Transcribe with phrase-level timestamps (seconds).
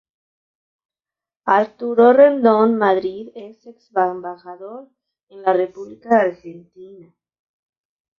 [1.55, 3.65] Arturo Rendón Madrid ex
[3.95, 4.89] embajador
[5.29, 7.13] en la república de Argentina.